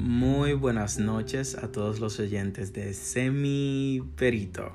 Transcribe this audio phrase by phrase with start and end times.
[0.00, 4.72] Muy buenas noches a todos los oyentes de Semi Perito.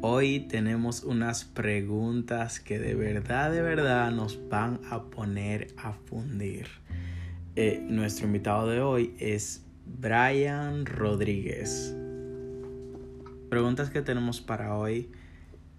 [0.00, 6.66] Hoy tenemos unas preguntas que de verdad, de verdad nos van a poner a fundir.
[7.54, 11.94] Eh, nuestro invitado de hoy es Brian Rodríguez.
[13.50, 15.12] Preguntas que tenemos para hoy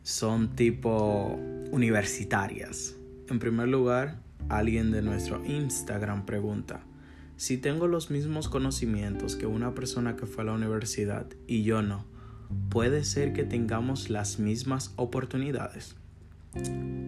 [0.02, 1.38] son tipo
[1.72, 2.96] universitarias.
[3.28, 6.86] En primer lugar, alguien de nuestro Instagram pregunta,
[7.42, 11.82] si tengo los mismos conocimientos que una persona que fue a la universidad y yo
[11.82, 12.06] no,
[12.70, 15.96] ¿puede ser que tengamos las mismas oportunidades?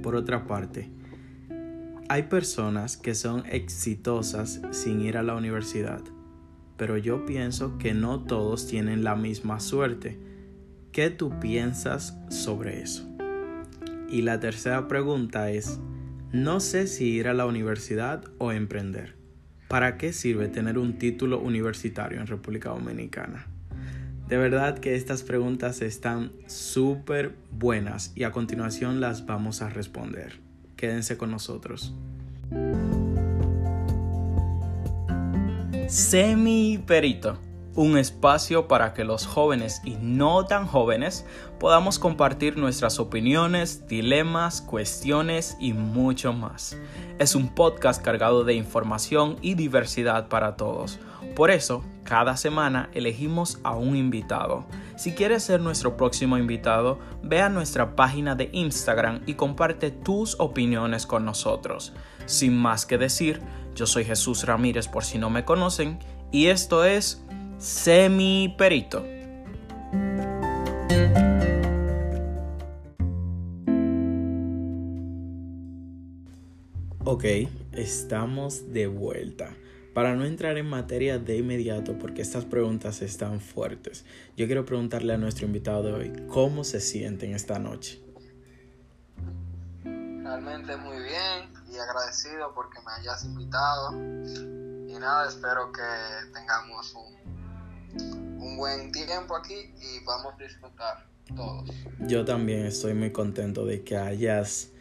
[0.02, 0.90] Por otra parte,
[2.10, 6.02] hay personas que son exitosas sin ir a la universidad,
[6.78, 10.18] pero yo pienso que no todos tienen la misma suerte.
[10.92, 13.08] ¿Qué tú piensas sobre eso?
[14.10, 15.80] Y la tercera pregunta es,
[16.32, 19.22] no sé si ir a la universidad o emprender.
[19.74, 23.48] ¿Para qué sirve tener un título universitario en República Dominicana?
[24.28, 30.42] De verdad que estas preguntas están súper buenas y a continuación las vamos a responder.
[30.76, 31.92] Quédense con nosotros.
[35.88, 37.40] Semi Perito
[37.76, 41.26] un espacio para que los jóvenes y no tan jóvenes
[41.60, 46.78] podamos compartir nuestras opiniones, dilemas, cuestiones y mucho más.
[47.20, 51.00] Es un podcast cargado de información y diversidad para todos.
[51.36, 54.66] Por eso, cada semana elegimos a un invitado.
[54.98, 60.40] Si quieres ser nuestro próximo invitado, ve a nuestra página de Instagram y comparte tus
[60.40, 61.94] opiniones con nosotros.
[62.26, 63.42] Sin más que decir,
[63.74, 65.98] yo soy Jesús Ramírez por si no me conocen
[66.32, 67.23] y esto es
[67.64, 69.06] Semi Perito.
[77.06, 77.24] Ok,
[77.72, 79.56] estamos de vuelta.
[79.94, 84.04] Para no entrar en materia de inmediato, porque estas preguntas están fuertes,
[84.36, 88.04] yo quiero preguntarle a nuestro invitado de hoy cómo se sienten esta noche.
[89.86, 93.94] Realmente muy bien y agradecido porque me hayas invitado.
[93.94, 95.82] Y nada, espero que
[96.34, 97.23] tengamos un
[97.96, 101.06] un buen tiempo aquí y vamos a disfrutar
[101.36, 101.70] todos.
[102.00, 104.72] Yo también estoy muy contento de que hayas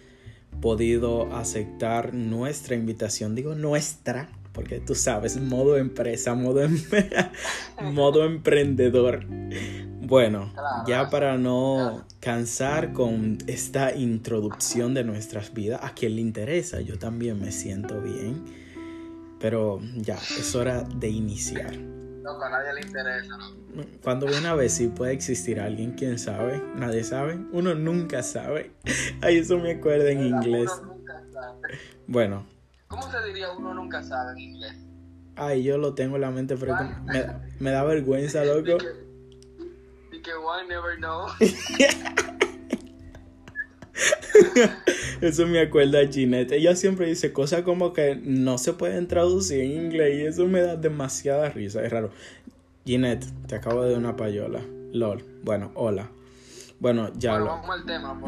[0.61, 3.35] podido aceptar nuestra invitación.
[3.35, 6.79] Digo nuestra, porque tú sabes, modo empresa, modo, em
[7.93, 9.25] modo emprendedor.
[10.01, 10.53] Bueno,
[10.87, 16.99] ya para no cansar con esta introducción de nuestras vidas, a quien le interesa, yo
[16.99, 18.45] también me siento bien.
[19.41, 21.92] Pero ya, es hora de iniciar.
[22.23, 23.37] No, a nadie le interesa,
[24.03, 28.71] Cuando viene a ver si puede existir alguien, quién sabe, nadie sabe, uno nunca sabe.
[29.21, 30.71] Ay, eso me acuerda en inglés.
[30.81, 31.79] Uno nunca sabe.
[32.07, 32.47] Bueno.
[32.87, 34.77] ¿Cómo se diría uno nunca sabe en inglés?
[35.35, 37.27] Ay, yo lo tengo en la mente, pero me,
[37.59, 38.79] me da vergüenza, loco.
[40.13, 41.27] Y que one never know.
[45.21, 46.53] eso me acuerda a Ginette.
[46.53, 50.63] Ella siempre dice cosas como que no se pueden traducir en inglés y eso me
[50.63, 51.83] da demasiada risa.
[51.85, 52.11] Es raro.
[52.85, 54.61] Ginette, te acabo de dar una payola.
[54.93, 55.25] LOL.
[55.43, 56.11] Bueno, hola.
[56.81, 57.47] Bueno, ya lo.
[57.47, 58.21] Vamos al tema.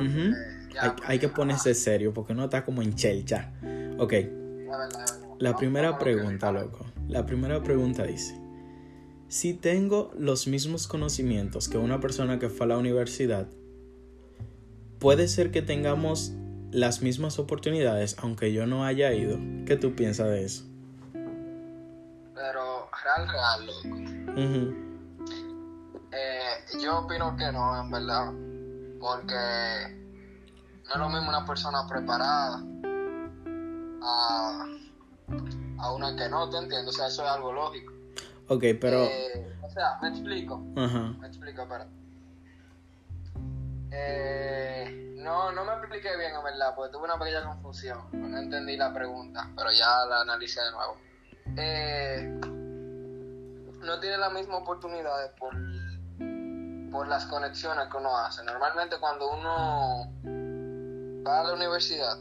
[1.05, 3.53] hay, que ponerse serio porque no está como en chelcha.
[3.99, 4.15] Ok.
[5.39, 6.87] La primera pregunta, loco.
[7.09, 8.41] La primera pregunta dice:
[9.29, 13.49] Si tengo los mismos conocimientos que una persona que fue a la universidad,
[15.05, 16.33] puede ser que tengamos
[16.71, 19.37] las mismas oportunidades aunque yo no haya ido.
[19.67, 20.65] ¿Qué tú piensas de eso?
[22.35, 23.99] Pero real, real, loco.
[26.11, 28.33] Eh, yo opino que no, en verdad.
[28.99, 29.35] Porque
[30.87, 32.65] no es lo mismo una persona preparada
[34.03, 34.67] a,
[35.81, 36.95] a una que no, ¿te entiendes?
[36.95, 37.93] O sea, eso es algo lógico.
[38.49, 39.05] Ok, pero...
[39.05, 40.61] Eh, o sea, me explico.
[40.61, 42.04] Me explico, pero...
[43.97, 47.99] Eh, no, no me expliqué bien, en verdad, porque tuve una pequeña confusión.
[48.13, 50.97] No entendí la pregunta, pero ya la analicé de nuevo.
[51.57, 52.41] Eh,
[53.81, 55.55] no tiene las mismas oportunidades por,
[56.91, 58.43] por las conexiones que uno hace.
[58.45, 60.13] Normalmente cuando uno
[61.27, 62.19] va a la universidad,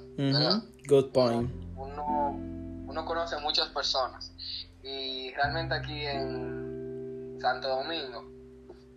[0.88, 1.52] Good point.
[1.76, 2.30] Uno,
[2.88, 4.32] uno conoce muchas personas.
[4.84, 8.26] Y realmente aquí en Santo Domingo,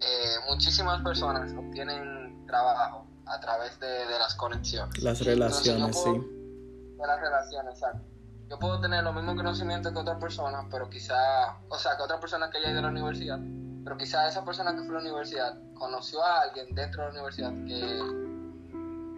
[0.01, 5.03] eh, muchísimas personas obtienen trabajo a través de, las conexiones.
[5.03, 6.11] Las relaciones, sí.
[6.11, 8.07] De las relaciones, exacto.
[8.49, 12.21] Yo puedo tener los mismos conocimientos que otra persona, pero quizá, o sea, que otra
[12.21, 13.41] persona que haya ido a la universidad,
[13.83, 17.13] pero quizá esa persona que fue a la universidad conoció a alguien dentro de la
[17.15, 18.27] universidad que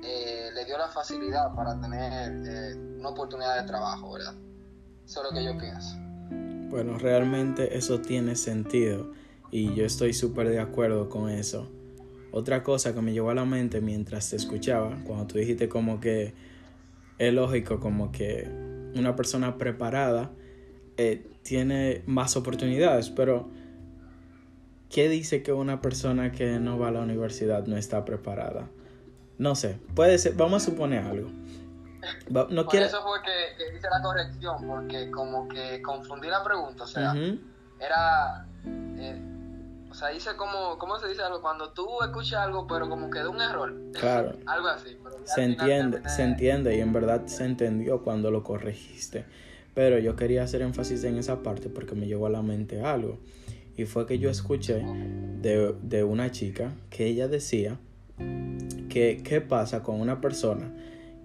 [0.02, 4.34] eh, le dio la facilidad para tener eh, una oportunidad de trabajo, ¿verdad?
[5.04, 5.96] Eso es lo que yo pienso.
[6.70, 9.12] Bueno, realmente eso tiene sentido
[9.50, 11.70] y yo estoy súper de acuerdo con eso.
[12.30, 16.00] Otra cosa que me llegó a la mente mientras te escuchaba, cuando tú dijiste como
[16.00, 16.34] que
[17.18, 18.48] es lógico como que
[18.94, 20.30] una persona preparada
[20.96, 23.48] eh, tiene más oportunidades, pero
[24.90, 28.68] ¿qué dice que una persona que no va a la universidad no está preparada?
[29.38, 31.30] No sé, puede ser, vamos a suponer algo.
[32.50, 36.86] no Por eso fue que, hice la corrección, porque como que confundí la pregunta, o
[36.86, 37.14] sea,
[37.80, 38.46] era...
[38.66, 39.37] Eh,
[39.90, 41.40] o sea, dice como, ¿cómo se dice algo?
[41.40, 43.74] Cuando tú escuchas algo, pero como que de un error.
[43.92, 44.36] Claro.
[44.46, 44.96] algo así.
[45.24, 49.24] se entiende, se entiende y en verdad se entendió cuando lo corregiste.
[49.74, 53.18] Pero yo quería hacer énfasis en esa parte porque me llegó a la mente algo.
[53.76, 54.84] Y fue que yo escuché
[55.40, 57.78] de, de una chica que ella decía
[58.88, 60.74] que qué pasa con una persona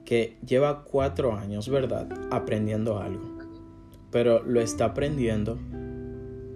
[0.06, 2.08] que lleva cuatro años, ¿verdad?
[2.32, 3.40] Aprendiendo algo.
[4.12, 5.58] Pero lo está aprendiendo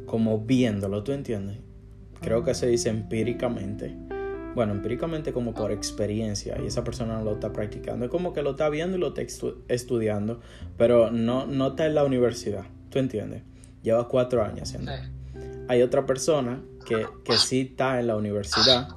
[0.05, 1.57] como viéndolo, ¿tú entiendes?
[2.21, 3.95] Creo que se dice empíricamente.
[4.55, 8.05] Bueno, empíricamente como por experiencia y esa persona no lo está practicando.
[8.05, 9.21] Es como que lo está viendo y lo está
[9.67, 10.41] estudiando,
[10.77, 12.65] pero no, no está en la universidad.
[12.89, 13.43] ¿Tú entiendes?
[13.83, 14.91] Lleva cuatro años haciendo.
[15.67, 18.87] Hay otra persona que, que sí está en la universidad.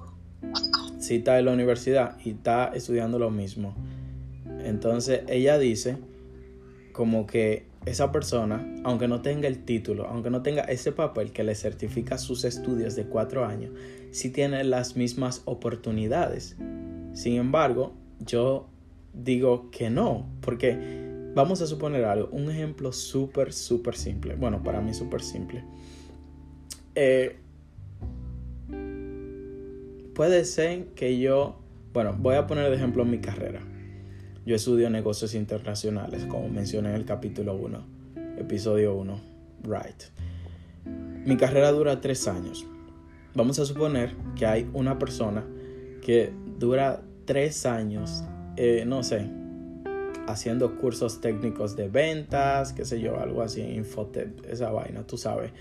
[0.98, 3.74] Sí está en la universidad y está estudiando lo mismo.
[4.64, 5.98] Entonces ella dice
[6.92, 11.44] como que esa persona, aunque no tenga el título, aunque no tenga ese papel que
[11.44, 13.72] le certifica sus estudios de cuatro años,
[14.10, 16.56] sí tiene las mismas oportunidades.
[17.14, 18.68] Sin embargo, yo
[19.14, 24.34] digo que no, porque vamos a suponer algo, un ejemplo súper, súper simple.
[24.34, 25.64] Bueno, para mí súper simple.
[26.94, 27.36] Eh,
[30.14, 31.60] puede ser que yo,
[31.94, 33.62] bueno, voy a poner de ejemplo mi carrera.
[34.46, 37.84] Yo estudio negocios internacionales, como mencioné en el capítulo 1,
[38.38, 39.20] episodio 1,
[39.64, 40.02] right.
[41.26, 42.66] Mi carrera dura tres años.
[43.34, 45.44] Vamos a suponer que hay una persona
[46.00, 48.24] que dura tres años,
[48.56, 49.26] eh, no sé,
[50.26, 55.52] haciendo cursos técnicos de ventas, qué sé yo, algo así, Infotep, esa vaina, tú sabes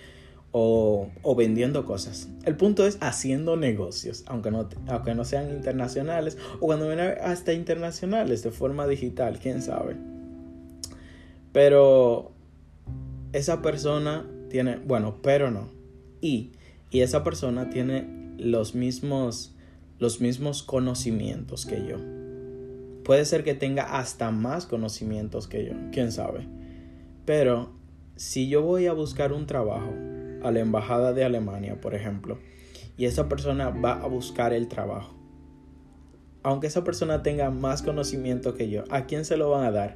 [0.51, 2.29] o, vendiendo cosas.
[2.45, 7.53] El punto es haciendo negocios, aunque no, aunque no sean internacionales o cuando vienen hasta
[7.53, 9.95] internacionales de forma digital, quién sabe.
[11.51, 12.31] Pero
[13.33, 15.69] esa persona tiene, bueno, pero no.
[16.21, 16.51] Y,
[16.89, 19.55] y esa persona tiene los mismos,
[19.99, 21.97] los mismos conocimientos que yo.
[23.03, 26.47] Puede ser que tenga hasta más conocimientos que yo, quién sabe.
[27.25, 27.71] Pero
[28.15, 29.93] si yo voy a buscar un trabajo
[30.43, 32.39] a la embajada de Alemania, por ejemplo,
[32.97, 35.15] y esa persona va a buscar el trabajo.
[36.43, 39.95] Aunque esa persona tenga más conocimiento que yo, ¿a quién se lo van a dar?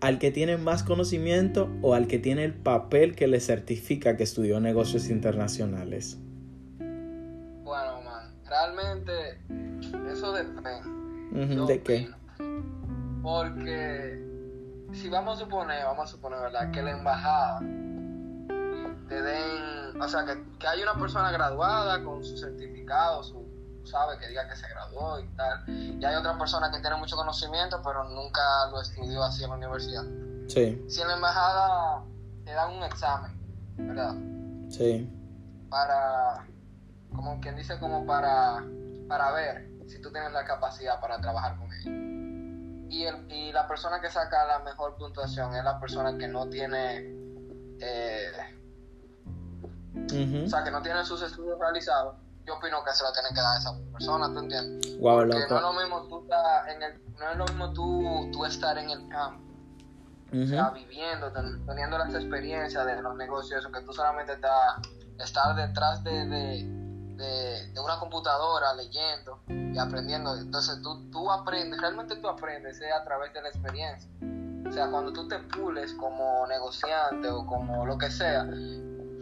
[0.00, 4.24] ¿Al que tiene más conocimiento o al que tiene el papel que le certifica que
[4.24, 6.18] estudió negocios internacionales?
[6.78, 9.12] Bueno, man, realmente
[10.10, 11.66] eso depende.
[11.66, 12.08] ¿De qué?
[13.22, 14.32] Porque
[14.92, 16.70] si vamos a suponer, vamos a suponer, ¿verdad?
[16.70, 17.60] Que la embajada
[19.12, 23.46] te den, o sea, que, que hay una persona graduada con su certificado, su,
[23.84, 27.14] sabe, que diga que se graduó y tal, y hay otra persona que tiene mucho
[27.14, 30.04] conocimiento, pero nunca lo estudió así en la universidad.
[30.48, 30.82] Sí.
[30.88, 32.04] Si en la embajada
[32.44, 33.32] te dan un examen,
[33.76, 34.14] ¿verdad?
[34.70, 35.10] Sí.
[35.68, 36.46] Para,
[37.14, 38.64] como quien dice, como para,
[39.08, 42.90] para ver si tú tienes la capacidad para trabajar con ellos.
[42.90, 46.48] Y, el, y la persona que saca la mejor puntuación es la persona que no
[46.48, 47.14] tiene
[47.80, 48.32] eh,
[50.06, 53.40] o sea, que no tienen sus estudios realizados, yo opino que se lo tienen que
[53.40, 54.96] dar a esa persona, ¿tú entiendes?
[55.00, 58.44] Porque no es lo mismo tú estar en el, no es lo mismo tú, tú
[58.44, 59.42] estar en el campo,
[60.32, 61.30] o sea, viviendo,
[61.66, 64.80] teniendo las experiencias de los negocios, eso que tú solamente estás,
[65.18, 66.82] estar detrás de, de,
[67.16, 70.34] de, una computadora leyendo y aprendiendo.
[70.36, 74.10] Entonces tú, tú aprendes, realmente tú aprendes eh, a través de la experiencia.
[74.66, 78.48] O sea, cuando tú te pules como negociante o como lo que sea,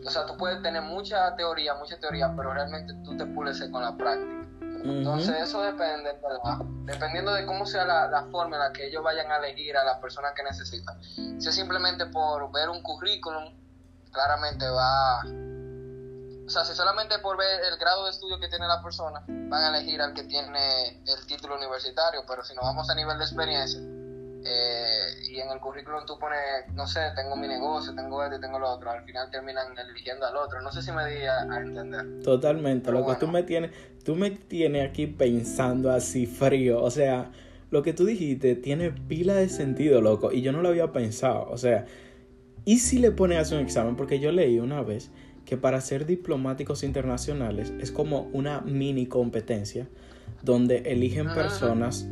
[0.05, 3.83] o sea, tú puedes tener mucha teoría, mucha teoría, pero realmente tú te pules con
[3.83, 4.41] la práctica.
[4.83, 6.65] Entonces eso depende, ¿verdad?
[6.85, 10.01] Dependiendo de cómo sea la, forma en la que ellos vayan a elegir a la
[10.01, 11.03] persona que necesitan.
[11.03, 13.55] Si es simplemente por ver un currículum,
[14.11, 15.21] claramente va...
[16.47, 19.65] O sea, si solamente por ver el grado de estudio que tiene la persona, van
[19.65, 23.25] a elegir al que tiene el título universitario, pero si nos vamos a nivel de
[23.25, 23.81] experiencia,
[24.45, 26.39] eh, y en el currículum tú pones,
[26.75, 30.27] no sé, tengo mi negocio, tengo esto y tengo lo otro, al final terminan eligiendo
[30.27, 30.61] al otro.
[30.63, 32.23] No sé si me di a, entender.
[32.23, 33.71] Totalmente, lo que tú me tienes,
[34.05, 37.31] tú me tienes aquí pensando así frío, o sea,
[37.71, 41.49] lo que tú dijiste tiene pila de sentido, loco, y yo no lo había pensado,
[41.51, 41.85] o sea,
[42.65, 43.97] ¿y si le pones a hacer un examen?
[43.97, 45.11] Porque yo leí una vez
[45.45, 49.89] que para ser diplomáticos internacionales es como una mini competencia
[50.43, 52.07] donde eligen personas,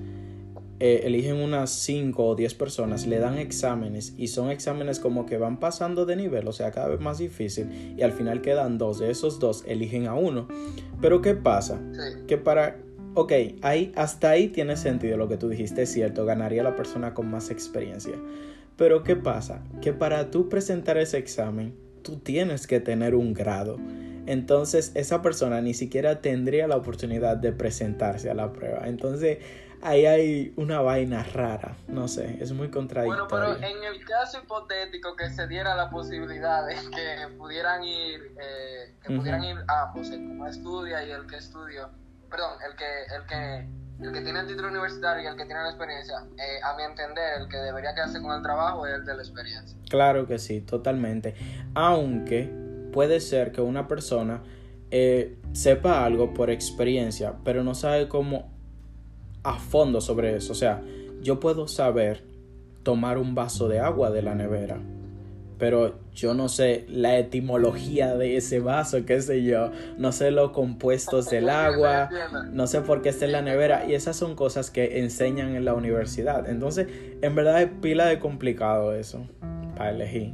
[0.81, 5.37] eh, eligen unas 5 o 10 personas, le dan exámenes y son exámenes como que
[5.37, 9.01] van pasando de nivel, o sea, cada vez más difícil y al final quedan dos,
[9.01, 10.47] de esos dos eligen a uno.
[11.01, 11.81] Pero ¿qué pasa?
[12.27, 12.77] Que para...
[13.15, 13.33] Ok,
[13.63, 17.29] ahí, hasta ahí tiene sentido lo que tú dijiste, es cierto, ganaría la persona con
[17.29, 18.15] más experiencia.
[18.77, 19.65] Pero ¿qué pasa?
[19.81, 23.79] Que para tú presentar ese examen, tú tienes que tener un grado.
[24.27, 28.87] Entonces esa persona ni siquiera tendría la oportunidad de presentarse a la prueba.
[28.87, 29.39] Entonces
[29.83, 33.29] ahí hay una vaina rara, no sé, es muy contradictorio.
[33.29, 38.35] Bueno, pero en el caso hipotético que se diera la posibilidad de que pudieran ir,
[38.41, 41.91] eh, que pudieran ir ambos, el que estudia y el que estudió,
[42.31, 45.61] perdón, el que, el que el que tiene el título universitario y el que tiene
[45.61, 49.05] la experiencia, eh, a mi entender, el que debería quedarse con el trabajo es el
[49.05, 49.77] de la experiencia.
[49.91, 51.35] Claro que sí, totalmente.
[51.75, 52.49] Aunque
[52.93, 54.43] puede ser que una persona
[54.91, 58.58] eh, sepa algo por experiencia, pero no sabe cómo
[59.43, 60.53] a fondo sobre eso.
[60.53, 60.83] O sea,
[61.21, 62.23] yo puedo saber
[62.83, 64.79] tomar un vaso de agua de la nevera,
[65.59, 70.53] pero yo no sé la etimología de ese vaso, qué sé yo, no sé los
[70.53, 72.09] compuestos del agua,
[72.53, 75.65] no sé por qué está en la nevera y esas son cosas que enseñan en
[75.65, 76.49] la universidad.
[76.49, 76.87] Entonces,
[77.21, 79.27] en verdad es pila de complicado eso
[79.77, 80.33] para elegir.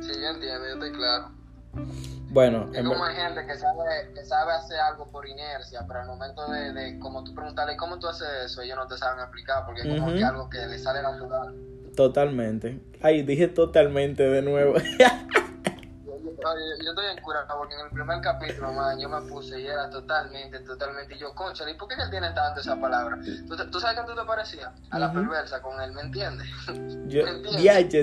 [0.00, 1.35] Sí, yo entiendo, yo estoy claro.
[2.30, 6.06] Bueno, es como hay gente que sabe, que sabe hacer algo por inercia, pero al
[6.06, 9.64] momento de, de como tú preguntarle cómo tú haces eso, ellos no te saben explicar
[9.64, 11.54] porque es como que algo que le sale natural.
[11.94, 12.80] Totalmente.
[13.00, 14.74] Ay, dije totalmente de nuevo.
[16.38, 19.88] yo, estoy en cura porque en el primer capítulo, man, yo me puse y era
[19.90, 21.14] totalmente, totalmente.
[21.14, 23.18] Y yo, concha, ¿y por qué él tiene tanto esa palabra?
[23.70, 24.70] ¿Tú, sabes qué tú te parecías?
[24.90, 26.46] A la perversa con él, ¿me entiendes?
[27.08, 27.24] Yo,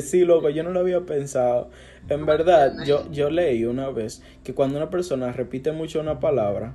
[0.01, 1.69] sí, loco, yo no lo había pensado.
[2.09, 6.73] En verdad, yo, yo leí una vez que cuando una persona repite mucho una palabra,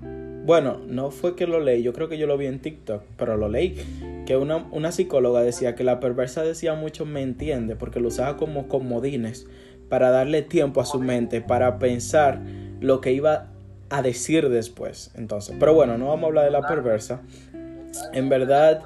[0.49, 3.37] bueno, no fue que lo leí, yo creo que yo lo vi en TikTok, pero
[3.37, 4.25] lo leí.
[4.27, 8.38] Que una, una psicóloga decía que la perversa decía mucho me entiende, porque lo usaba
[8.38, 9.47] como comodines
[9.88, 12.40] para darle tiempo a su mente, para pensar
[12.80, 13.49] lo que iba
[13.90, 15.11] a decir después.
[15.14, 17.23] Entonces, pero bueno, no vamos a hablar de la perversa.
[18.12, 18.83] En verdad,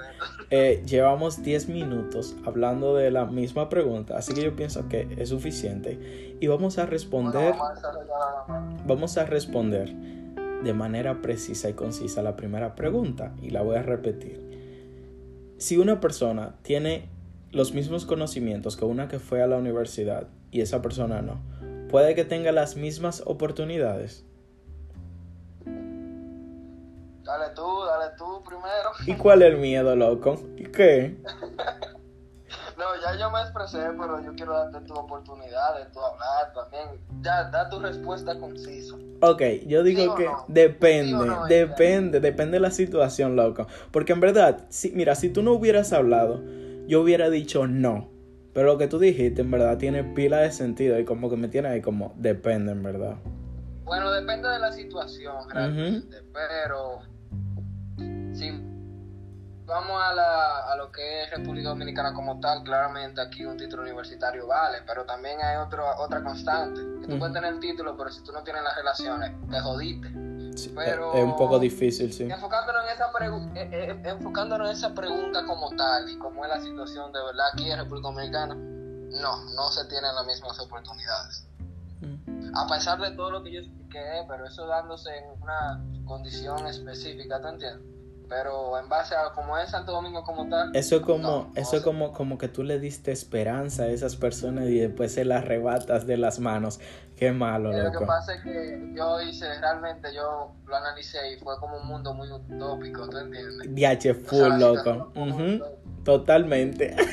[0.51, 5.29] eh, llevamos 10 minutos hablando de la misma pregunta, así que yo pienso que es
[5.31, 6.37] suficiente.
[6.41, 7.55] Y vamos a responder.
[8.87, 9.93] Vamos a responder
[10.63, 14.41] de manera precisa y concisa la primera pregunta y la voy a repetir.
[15.59, 17.09] Si una persona tiene
[17.51, 21.43] los mismos conocimientos que una que fue a la universidad y esa persona no,
[21.89, 24.25] puede que tenga las mismas oportunidades.
[27.25, 28.91] Dale tú, dale tú primero.
[29.07, 30.41] ¿Y cuál es el miedo, loco?
[30.57, 31.21] ¿Y qué?
[32.77, 37.01] No, ya yo me expresé, pero yo quiero darte tu oportunidad de tu hablar también.
[37.23, 38.97] Ya, da tu respuesta concisa.
[39.21, 43.67] Ok, yo digo que depende, depende, depende de la situación, loco.
[43.91, 46.43] Porque en verdad, si, mira, si tú no hubieras hablado,
[46.87, 48.12] yo hubiera dicho no.
[48.53, 51.49] Pero lo que tú dijiste, en verdad, tiene pila de sentido y como que me
[51.49, 53.17] tiene ahí como depende, en verdad.
[53.85, 56.19] Bueno, depende de la situación, realmente.
[56.33, 57.01] Pero
[58.35, 58.51] si
[59.65, 63.83] vamos a, la, a lo que es República Dominicana como tal, claramente aquí un título
[63.83, 68.11] universitario vale, pero también hay otro, otra constante, que tú puedes tener el título, pero
[68.11, 70.09] si tú no tienes las relaciones, te jodiste.
[70.75, 72.29] pero, es un poco difícil, sí.
[72.93, 73.11] Esa
[73.55, 77.47] eh, eh, enfocándonos en esa pregunta como tal y cómo es la situación de verdad
[77.53, 81.47] aquí en República Dominicana, no, no se tienen las mismas oportunidades.
[82.55, 87.41] A pesar de todo lo que yo expliqué, pero eso dándose en una condición específica,
[87.41, 87.92] ¿te entiendes?
[88.33, 90.75] Pero en base a como es Santo Domingo como tal.
[90.75, 94.69] Eso es como, eso es como, como que tú le diste esperanza a esas personas
[94.69, 96.81] y después se las arrebatas de las manos.
[97.15, 101.59] Qué malo, Lo que pasa es que yo hice, realmente yo lo analicé y fue
[101.61, 103.75] como un mundo muy utópico, ¿tú entiendes?
[103.75, 105.13] Diache full, loco.
[106.03, 106.97] Totalmente.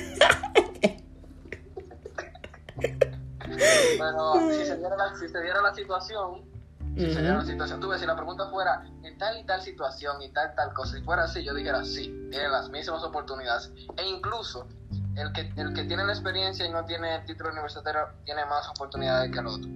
[3.60, 6.49] Pero si se diera la, si se diera la situación,
[7.00, 10.22] si sería una situación, tú ves, si la pregunta fuera en tal y tal situación
[10.22, 13.72] y tal tal cosa, si fuera así, yo dijera sí, tiene las mismas oportunidades.
[13.98, 14.68] E incluso
[15.16, 18.68] el que, el que tiene la experiencia y no tiene el título universitario tiene más
[18.70, 19.70] oportunidades que el otro.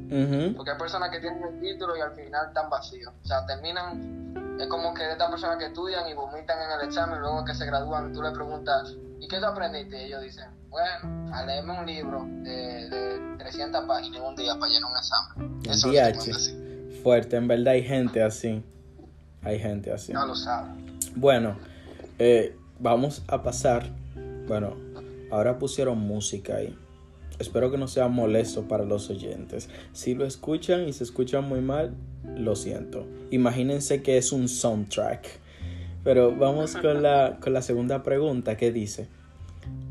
[0.56, 3.14] Porque hay personas que tienen el título y al final están vacíos.
[3.24, 6.88] O sea, terminan, es como que de estas personas que estudian y vomitan en el
[6.88, 10.02] examen, luego que se gradúan, tú le preguntas, ¿y qué tú aprendiste?
[10.02, 14.72] Y ellos dicen, bueno, a leerme un libro de, de 300 páginas un día para
[14.72, 15.60] llenar un examen.
[15.70, 16.63] Eso es lo
[17.04, 18.64] fuerte, en verdad hay gente así.
[19.42, 20.14] Hay gente así.
[20.14, 20.70] No lo sabe.
[21.16, 21.58] Bueno,
[22.18, 23.90] eh, vamos a pasar.
[24.48, 24.76] Bueno,
[25.30, 26.76] ahora pusieron música ahí.
[27.40, 29.70] espero que no sea molesto para los oyentes.
[29.92, 31.94] Si lo escuchan y se escuchan muy mal,
[32.38, 33.06] lo siento.
[33.32, 35.28] Imagínense que es un soundtrack.
[36.04, 39.08] Pero vamos con la, con la segunda pregunta que dice,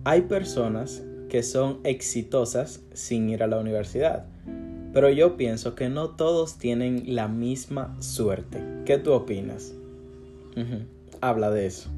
[0.04, 4.26] hay personas que son exitosas sin ir a la universidad,
[4.92, 8.82] pero yo pienso que no todos tienen la misma suerte.
[8.84, 9.72] ¿Qué tú opinas?
[11.20, 11.88] Habla de eso.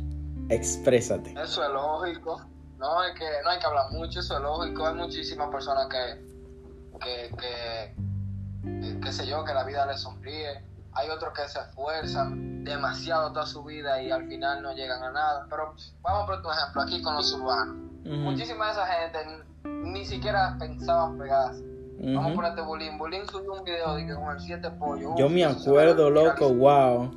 [0.48, 1.32] Exprésate.
[1.32, 2.40] Eso es lógico.
[2.78, 4.86] No, es que no hay que hablar mucho, eso es lógico.
[4.86, 10.62] Hay muchísimas personas que, que, que, qué sé yo, que la vida les sonríe.
[10.92, 15.10] Hay otros que se esfuerzan demasiado toda su vida y al final no llegan a
[15.10, 15.46] nada.
[15.50, 17.76] Pero vamos a poner un ejemplo aquí con los urbanos.
[18.04, 19.18] Muchísima de esa gente
[19.64, 21.73] ni siquiera pensaban pegarse.
[21.98, 22.98] Vamos a ponerte Bulín.
[22.98, 25.14] Bulín subió un video de que con el 7 pollo.
[25.16, 27.10] Yo me acuerdo, loco, wow.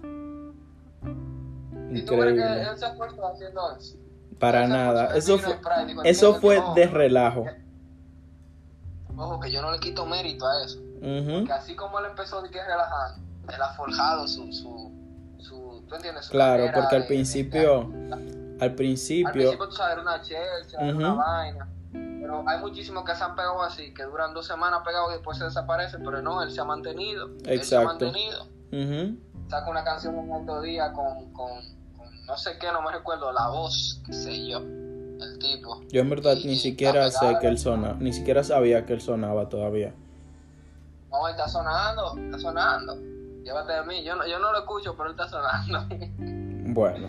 [1.91, 3.97] ¿Y tú crees que él se esfuerza haciendo eso?
[4.39, 5.15] Para nada.
[5.15, 5.59] Eso fue,
[6.03, 7.45] eso fue de relajo.
[9.15, 10.79] Ojo, que yo no le quito mérito a eso.
[10.99, 14.91] Porque así como él empezó de que relajando, él ha forjado su, su,
[15.39, 16.29] su ¿tú entiendes?
[16.29, 17.91] claro, porque al principio,
[18.59, 19.27] al principio...
[19.27, 21.67] Al principio tú sabes, una Chelsea, una vaina.
[22.27, 25.37] Pero hay muchísimos que se han pegado así, que duran dos semanas pegados y después
[25.37, 27.29] se desaparecen, pero no, él se ha mantenido.
[27.45, 27.51] Exacto.
[27.51, 28.47] Él se ha mantenido.
[29.47, 31.51] Saca una canción un alto día con, con,
[32.25, 35.81] no sé qué, no me recuerdo, la voz, qué sé yo, el tipo.
[35.87, 39.47] Yo en verdad ni siquiera sé que él sonaba, ni siquiera sabía que él sonaba
[39.47, 39.93] todavía.
[41.09, 42.97] No, él está sonando, está sonando.
[43.45, 45.95] Llévate de mí, yo no, yo no lo escucho, pero él está sonando.
[46.73, 47.07] bueno,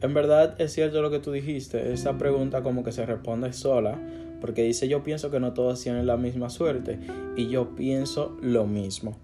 [0.00, 3.98] en verdad es cierto lo que tú dijiste, esa pregunta como que se responde sola
[4.42, 6.98] porque dice yo pienso que no todos tienen la misma suerte
[7.36, 9.16] y yo pienso lo mismo.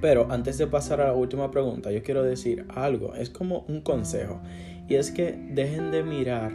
[0.00, 3.82] Pero antes de pasar a la última pregunta, yo quiero decir algo, es como un
[3.82, 4.40] consejo,
[4.88, 6.52] y es que dejen de mirar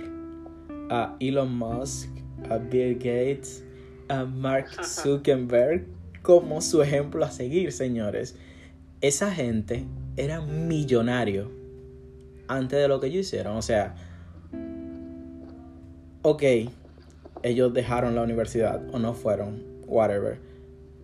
[0.90, 2.10] a Elon Musk,
[2.50, 3.64] a Bill Gates,
[4.10, 5.86] a Mark Zuckerberg
[6.24, 8.36] como su ejemplo a seguir, señores.
[9.02, 9.86] Esa gente
[10.18, 11.52] era millonario
[12.48, 13.96] antes de lo que ellos hicieron, o sea,
[16.24, 16.44] ok,
[17.44, 20.40] ellos dejaron la universidad o no fueron, whatever.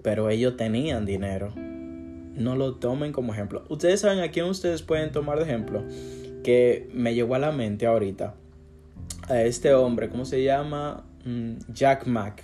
[0.03, 1.53] Pero ellos tenían dinero.
[1.55, 3.63] No lo tomen como ejemplo.
[3.69, 5.83] Ustedes saben a quién ustedes pueden tomar de ejemplo.
[6.43, 8.35] Que me llegó a la mente ahorita.
[9.27, 11.03] A este hombre, ¿cómo se llama?
[11.25, 12.43] Mm, Jack Mack.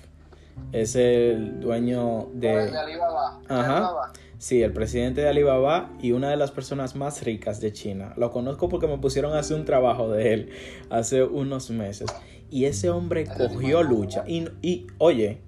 [0.72, 2.72] Es el dueño de...
[2.72, 3.40] de Alibaba.
[3.48, 4.12] Ajá.
[4.44, 8.14] Sí, el presidente de Alibaba y una de las personas más ricas de China.
[8.18, 10.50] Lo conozco porque me pusieron a hacer un trabajo de él
[10.90, 12.10] hace unos meses.
[12.54, 14.26] Y ese hombre cogió lucha.
[14.28, 15.40] Y, y oye,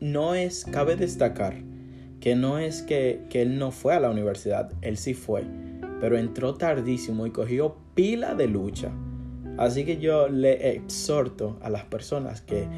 [0.00, 1.54] no es, cabe destacar
[2.20, 5.44] que no es que, que él no fue a la universidad, él sí fue,
[6.02, 8.92] pero entró tardísimo y cogió pila de lucha.
[9.56, 12.68] Así que yo le exhorto a las personas que,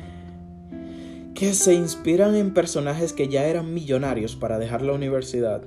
[1.35, 5.62] que se inspiran en personajes que ya eran millonarios para dejar la universidad,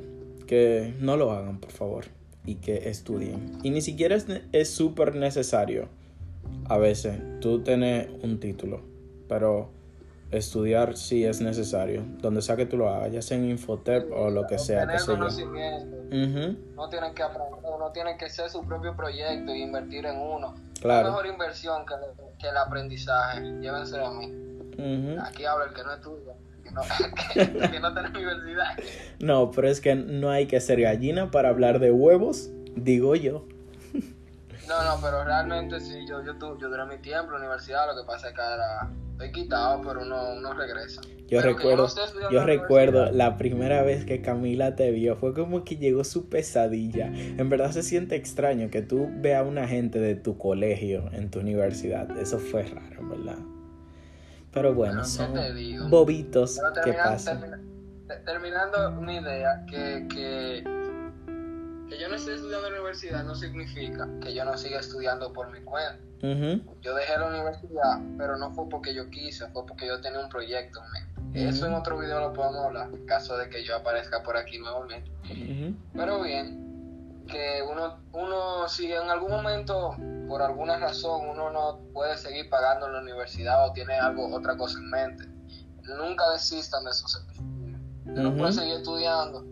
[0.47, 2.05] que no lo hagan, por favor,
[2.45, 3.57] y que estudien.
[3.61, 4.15] Y ni siquiera
[4.53, 5.89] es súper necesario
[6.67, 8.81] a veces tú tienes un título,
[9.27, 9.71] pero
[10.31, 12.03] estudiar sí es necesario.
[12.19, 14.85] Donde sea que tú lo hagas, ya sea en Infotep o lo que sea.
[14.85, 15.97] Tener conocimiento.
[16.75, 20.55] No tienen que aprender, uno tiene que hacer su propio proyecto y invertir en uno.
[20.83, 21.95] La mejor inversión que,
[22.39, 23.41] que, el aprendizaje.
[23.59, 25.17] Llévense a mí.
[25.21, 26.33] Aquí habla el que no estudia.
[26.63, 26.81] Que no,
[27.71, 28.77] que, no tiene universidad.
[29.19, 33.45] No, pero es que no hay que ser gallina para hablar de huevos, digo yo.
[34.69, 37.99] No, no, pero realmente sí, yo, yo, yo duré mi tiempo en la universidad, lo
[37.99, 41.01] que pasa es que ahora estoy quitado, pero uno, uno regresa.
[41.27, 41.87] Yo recuerdo,
[42.31, 47.07] yo, recuerdo la primera vez que Camila te vio, fue como que llegó su pesadilla.
[47.07, 51.29] En verdad se siente extraño que tú veas a una gente de tu colegio en
[51.29, 52.17] tu universidad.
[52.17, 53.37] Eso fue raro, ¿verdad?
[54.51, 55.33] Pero bueno, son
[55.89, 57.41] bobitos que pasan.
[58.25, 60.78] terminando mi idea, que, que
[61.89, 65.33] que yo no esté estudiando en la universidad no significa que yo no siga estudiando
[65.33, 65.99] por mi cuenta.
[66.81, 70.29] Yo dejé la universidad, pero no fue porque yo quise, fue porque yo tenía un
[70.29, 71.49] proyecto en mente.
[71.49, 74.59] Eso en otro video lo podemos hablar, en caso de que yo aparezca por aquí
[74.59, 75.11] nuevamente.
[75.93, 79.95] Pero bien, que uno, uno, si en algún momento,
[80.27, 84.57] por alguna razón, uno no puede seguir pagando en la universidad o tiene algo, otra
[84.57, 85.25] cosa en mente,
[85.83, 87.79] nunca desistan de sus estudios.
[88.05, 89.45] Uno puede seguir estudiando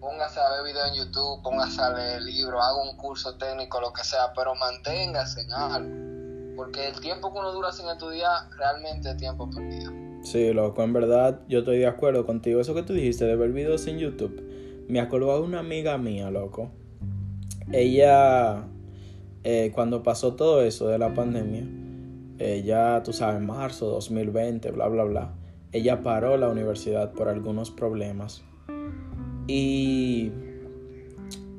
[0.00, 3.92] póngase a ver videos en YouTube, póngase a leer libros, haga un curso técnico, lo
[3.92, 6.56] que sea, pero manténgase en algo.
[6.56, 9.92] Porque el tiempo que uno dura sin estudiar realmente es tiempo perdido.
[10.22, 12.60] Sí, loco, en verdad yo estoy de acuerdo contigo.
[12.60, 14.42] Eso que tú dijiste de ver videos en YouTube,
[14.88, 16.70] me acordó a una amiga mía, loco.
[17.72, 18.64] Ella,
[19.44, 21.64] eh, cuando pasó todo eso de la pandemia,
[22.38, 25.34] ella, tú sabes, marzo 2020, bla, bla, bla,
[25.72, 28.42] ella paró la universidad por algunos problemas
[29.50, 30.32] y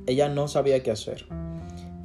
[0.08, 1.26] ella no sabía qué hacer.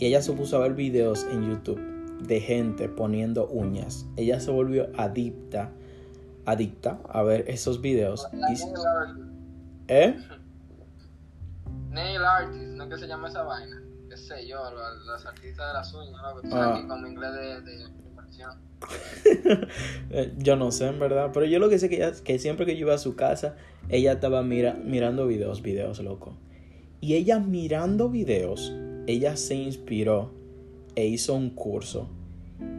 [0.01, 1.81] Y ella se puso a ver videos en YouTube
[2.27, 4.05] de gente poniendo uñas.
[4.17, 5.71] Ella se volvió adicta,
[6.45, 8.27] adicta a ver esos videos.
[9.87, 10.17] ¿Eh?
[11.91, 13.81] Nail artist, ¿no que se llama esa vaina?
[14.11, 14.59] Qué sé yo,
[15.07, 16.57] las artistas de las uñas, ¿no?
[16.57, 16.79] Ah.
[16.79, 17.87] Aquí inglés de, de
[20.39, 21.31] yo no sé, en verdad.
[21.33, 23.57] Pero yo lo que sé que, que siempre que yo iba a su casa,
[23.89, 26.37] ella estaba mira, mirando videos, videos, loco.
[27.01, 28.75] Y ella mirando videos,
[29.07, 30.33] ella se inspiró
[30.95, 32.09] e hizo un curso.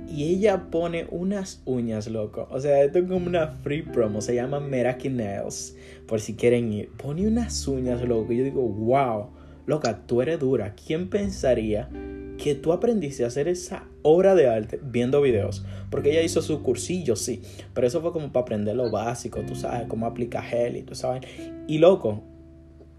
[0.10, 2.48] Y ella pone unas uñas, loco.
[2.50, 4.22] O sea, esto es como una free promo.
[4.22, 5.76] Se llama Meraki Nails.
[6.08, 6.90] Por si quieren ir.
[6.92, 8.32] Pone unas uñas, loco.
[8.32, 9.28] Y yo digo, wow.
[9.66, 10.74] Loca, tú eres dura.
[10.76, 11.90] ¿Quién pensaría
[12.38, 15.66] que tú aprendiste a hacer esa obra de arte viendo videos.
[15.90, 17.42] Porque ella hizo su cursillo, sí.
[17.74, 20.96] Pero eso fue como para aprender lo básico, tú sabes, cómo aplica gel y tú
[20.96, 21.24] sabes.
[21.68, 22.24] Y loco,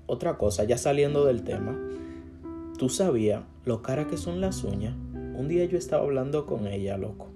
[0.06, 1.78] otra cosa, ya saliendo del tema,
[2.78, 4.94] tú sabías lo cara que son las uñas.
[5.36, 7.28] Un día yo estaba hablando con ella, loco.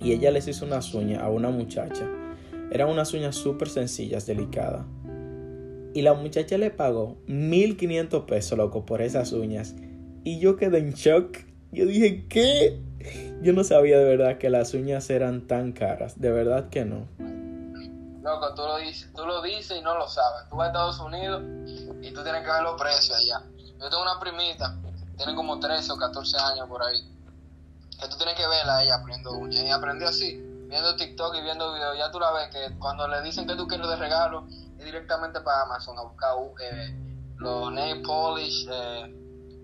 [0.00, 2.08] Y ella les hizo unas uñas a una muchacha.
[2.72, 4.86] Eran unas uñas súper sencillas, delicadas.
[5.92, 9.74] Y la muchacha le pagó 1500 pesos, loco, por esas uñas.
[10.24, 11.38] Y yo quedé en shock.
[11.72, 12.80] Yo dije, ¿qué?
[13.42, 16.20] Yo no sabía de verdad que las uñas eran tan caras.
[16.20, 17.08] De verdad que no.
[18.22, 20.48] Loco, tú lo dices, tú lo dices y no lo sabes.
[20.50, 21.42] Tú vas a Estados Unidos
[22.02, 23.42] y tú tienes que ver los precios allá.
[23.56, 24.76] Yo tengo una primita,
[25.16, 27.00] tiene como 13 o 14 años por ahí.
[27.98, 29.64] Que tú tienes que verla ella aprendiendo uñas.
[29.64, 30.36] Y aprendió así,
[30.68, 31.96] viendo TikTok y viendo videos.
[31.96, 34.46] Ya tú la ves que cuando le dicen que tú quieres de regalo,
[34.78, 36.94] es directamente para Amazon a buscar eh,
[37.38, 39.14] los nail polish, eh,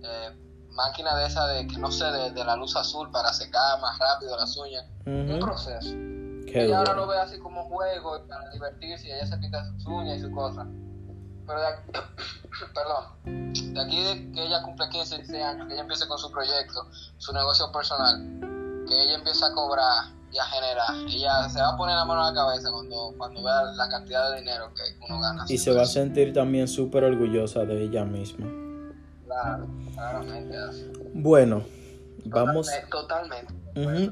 [0.03, 0.46] eh,
[0.77, 4.37] máquina de esa de que no sé, de, la luz azul para secar más rápido
[4.37, 4.85] las uñas.
[5.07, 5.89] Un proceso.
[5.89, 10.19] y ahora lo ve así como juego para divertirse y ella se pinta sus uñas
[10.19, 10.67] y sus cosas.
[11.47, 11.83] Pero de aquí,
[12.75, 16.31] perdón, de aquí de que ella cumple 15, 16 años, que ella empiece con su
[16.31, 16.87] proyecto,
[17.19, 21.77] su negocio personal, que ella empieza a cobrar y a generar, ella se va a
[21.77, 25.21] poner la mano a la cabeza cuando, cuando vea la cantidad de dinero que uno
[25.21, 25.45] gana.
[25.49, 28.66] Y se va a sentir también súper orgullosa de ella misma.
[31.15, 31.63] Bueno,
[32.25, 32.69] vamos.
[32.91, 33.55] Totalmente.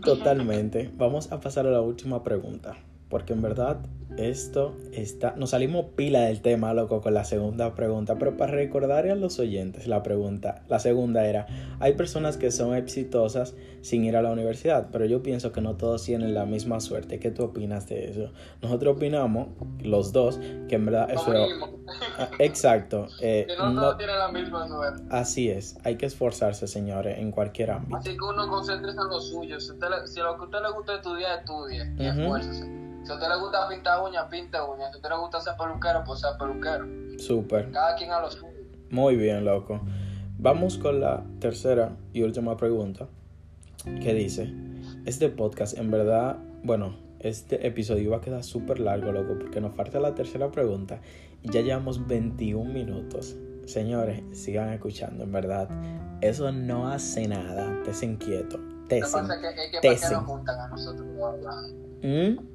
[0.02, 0.90] totalmente.
[0.94, 2.76] Vamos a pasar a la última pregunta.
[3.08, 3.78] Porque en verdad
[4.16, 9.08] esto está, nos salimos pila del tema, loco, con la segunda pregunta, pero para recordar
[9.08, 11.46] a los oyentes la pregunta, la segunda era,
[11.80, 15.76] hay personas que son exitosas sin ir a la universidad, pero yo pienso que no
[15.76, 17.18] todos tienen la misma suerte.
[17.18, 18.32] ¿Qué tú opinas de eso?
[18.62, 19.48] Nosotros opinamos,
[19.82, 21.52] los dos, que en verdad eso es...
[22.18, 23.08] Ah, exacto.
[23.20, 25.02] Eh, que no, todos tienen la misma suerte.
[25.10, 27.96] Así es, hay que esforzarse, señores, en cualquier ámbito.
[27.96, 30.94] Así que uno concentre en lo suyo, si, si lo que a usted le gusta
[30.96, 32.83] estudiar, estudie y esfuércese.
[33.04, 34.88] Si a usted le gusta pintar uñas, pinta uñas.
[34.88, 36.86] Si a usted le gusta ser peluquero, pues sea peluquero.
[37.18, 37.70] Súper.
[37.70, 38.48] Cada quien a lo suyo.
[38.90, 39.80] Muy bien, loco.
[40.38, 43.08] Vamos con la tercera y última pregunta.
[43.84, 44.52] ¿Qué dice?
[45.04, 49.74] Este podcast, en verdad, bueno, este episodio va a quedar súper largo, loco, porque nos
[49.74, 51.00] falta la tercera pregunta
[51.42, 53.36] y ya llevamos 21 minutos.
[53.66, 55.68] Señores, sigan escuchando, en verdad.
[56.22, 57.82] Eso no hace nada.
[57.82, 58.58] Te inquieto.
[58.88, 61.06] Te Lo que pasa es que, es que nos juntan a nosotros
[62.02, 62.53] ¿Mm?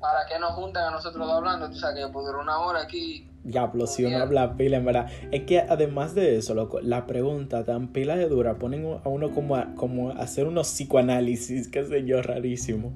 [0.00, 1.68] ¿Para qué nos juntan a nosotros hablando?
[1.68, 3.30] Tú sabes que yo puedo durar una hora aquí.
[3.44, 5.10] Ya, si uno habla pila, en verdad.
[5.30, 9.32] Es que además de eso, loco, la pregunta tan pila de dura ponen a uno
[9.32, 12.92] como a, como hacer unos psicoanálisis, qué sé yo, rarísimo.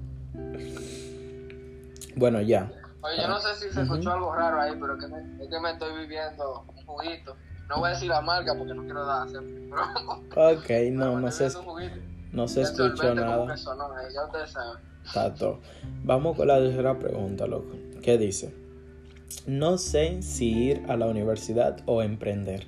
[2.16, 2.70] Bueno, ya.
[3.02, 5.70] Oye, yo no sé si se escuchó algo raro ahí, pero que es que me
[5.70, 7.36] estoy viviendo un juguito.
[7.68, 9.42] No voy a decir la marca porque no quiero dar hacer
[10.36, 11.48] Ok, no, no se,
[12.32, 13.46] no se escuchó nada.
[13.46, 14.82] ya ustedes saben.
[15.12, 15.60] Tato.
[16.04, 17.74] Vamos con la tercera pregunta, loco.
[18.02, 18.54] ¿Qué dice?
[19.46, 22.66] No sé si ir a la universidad o emprender.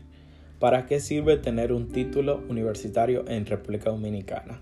[0.59, 4.61] ¿Para qué sirve tener un título universitario en República Dominicana?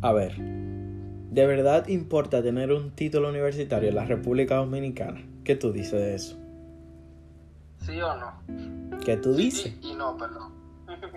[0.00, 5.20] A ver, ¿de verdad importa tener un título universitario en la República Dominicana?
[5.44, 6.38] ¿Qué tú dices de eso?
[7.84, 8.98] ¿Sí o no?
[9.04, 9.74] ¿Qué tú dices?
[9.82, 10.52] y no, perdón.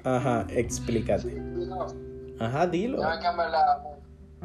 [0.03, 1.41] Ajá, explícate.
[2.39, 3.03] Ajá, dilo.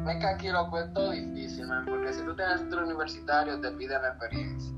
[0.09, 4.09] Es que aquí lo cuento difícil, porque si tú tienes título universitario te piden la
[4.09, 4.71] experiencia.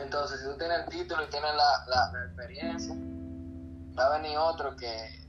[0.00, 2.94] Entonces, si tú tienes el título y tienes la, la, experiencia,
[3.98, 5.26] va a venir otro que,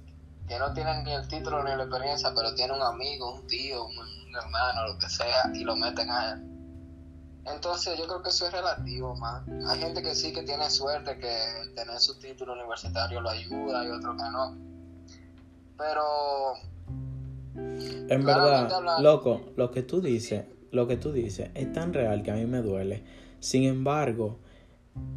[0.47, 3.85] que, no tiene ni el título ni la experiencia, pero tiene un amigo, un tío,
[3.85, 6.45] un, hermano, lo que sea, y lo meten a él.
[7.45, 9.43] Entonces, yo creo que eso es relativo, más.
[9.67, 13.89] Hay gente que sí que tiene suerte que tener su título universitario lo ayuda y
[13.89, 14.55] otro que no.
[15.77, 16.53] Pero
[18.09, 18.69] en verdad,
[19.01, 22.45] loco, lo que tú dices, lo que tú dices es tan real que a mí
[22.45, 23.03] me duele.
[23.39, 24.39] Sin embargo,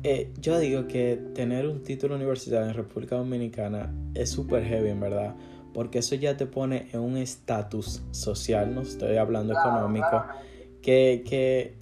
[0.05, 5.01] eh, yo digo que tener un título universitario en República Dominicana es súper heavy, en
[5.01, 5.35] verdad.
[5.73, 10.25] Porque eso ya te pone en un estatus social, no estoy hablando económico,
[10.83, 11.77] que, que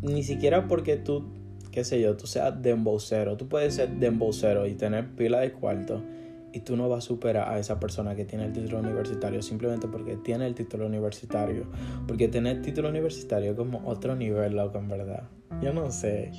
[0.00, 1.24] ni siquiera porque tú,
[1.72, 6.02] qué sé yo, tú seas dembocero, tú puedes ser dembocero y tener pila de cuarto
[6.52, 9.88] y tú no vas a superar a esa persona que tiene el título universitario simplemente
[9.88, 11.66] porque tiene el título universitario.
[12.06, 15.22] Porque tener título universitario es como otro nivel, loco, en verdad.
[15.60, 16.30] Yo no sé.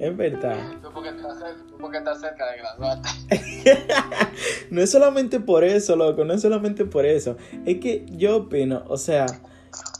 [0.00, 0.56] Es verdad.
[0.82, 3.08] Tú porque estás, cerca de graduarte.
[4.70, 7.36] no es solamente por eso, loco, no es solamente por eso.
[7.64, 9.26] Es que yo opino, o sea,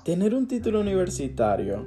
[0.04, 1.87] tener un título universitario.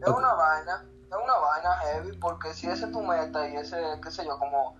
[0.00, 3.76] Es una vaina, es una vaina heavy, porque si ese es tu meta y ese,
[4.02, 4.76] qué sé yo, como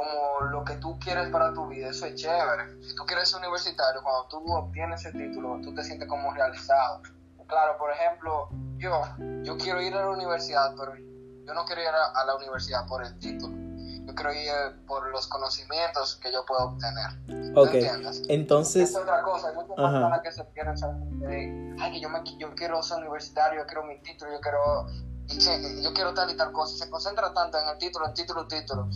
[0.00, 2.82] como lo que tú quieres para tu vida, eso es chévere.
[2.82, 7.02] Si tú quieres ser universitario, cuando tú obtienes ese título, tú te sientes como realizado.
[7.46, 9.02] Claro, por ejemplo, yo,
[9.42, 13.04] yo quiero ir a la universidad, pero yo no quiero ir a, la universidad por
[13.04, 13.54] el título.
[14.06, 17.56] Yo quiero ir por los conocimientos que yo puedo obtener.
[17.56, 17.74] Ok,
[18.28, 18.90] entonces...
[18.90, 20.96] Es otra cosa, hay muchas personas que se quieren saber,
[21.80, 24.86] ay, que yo, me, yo quiero ser universitario, yo quiero mi título, yo quiero
[25.82, 28.88] yo quiero tal y tal cosa, se concentra tanto en el título, en título, título,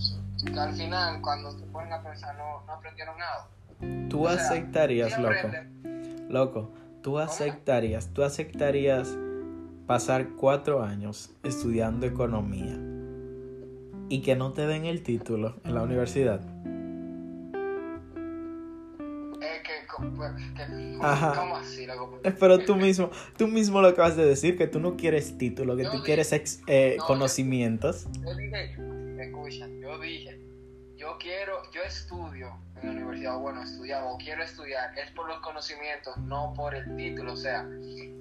[0.44, 3.48] que al final, cuando se ponen a pensar, no, no aprendieron nada.
[4.08, 5.50] Tú aceptarías, loco.
[6.28, 9.16] Loco, tú aceptarías, tú aceptarías
[9.86, 12.78] pasar cuatro años estudiando economía
[14.08, 16.40] y que no te den el título en la universidad.
[21.00, 21.34] Ajá.
[21.36, 21.86] ¿Cómo así,
[22.40, 25.84] Pero tú mismo, tú mismo lo acabas de decir, que tú no quieres título, que
[25.84, 28.06] tú quieres eh, conocimientos.
[28.24, 28.76] Yo dije,
[29.24, 30.40] escucha, yo dije,
[30.96, 35.38] yo quiero, yo estudio en la universidad, bueno, estudiaba o quiero estudiar, es por los
[35.40, 37.62] conocimientos, no por el título, o sea,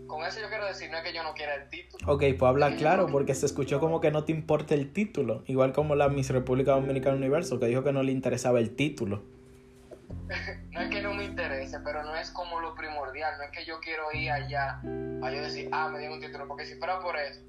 [0.07, 2.11] con eso yo quiero decir, no es que yo no quiera el título.
[2.11, 5.73] Ok, pues habla claro, porque se escuchó como que no te importa el título, igual
[5.73, 9.23] como la Miss República Dominicana Universo, que dijo que no le interesaba el título.
[10.71, 13.65] no es que no me interese, pero no es como lo primordial, no es que
[13.65, 14.79] yo quiero ir allá
[15.21, 17.41] a yo decir, ah, me dieron un título, porque si fuera por eso,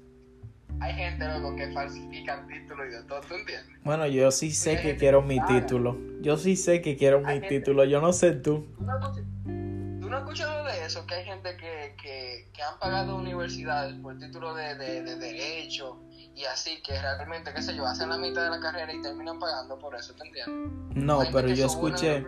[0.79, 3.75] hay gente luego que falsifica títulos y de todo, ¿tú entiendes?
[3.83, 7.85] Bueno, yo sí sé que quiero mi título, yo sí sé que quiero mi título,
[7.85, 8.67] yo no sé tú.
[8.75, 11.05] ¿Tú no, has escuchado de eso?
[11.07, 15.99] Que hay gente que, que, que han pagado universidades por título de, de, de derecho
[16.35, 19.39] y así que realmente, qué sé yo, hacen la mitad de la carrera y terminan
[19.39, 20.73] pagando por eso, ¿te entiendes?
[20.93, 22.25] No, pero yo escuché,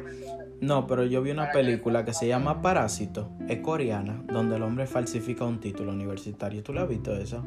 [0.62, 4.88] no, pero yo vi una película que se llama Parásito, es coreana, donde el hombre
[4.88, 6.64] falsifica un título universitario.
[6.64, 7.44] ¿Tú la has visto esa?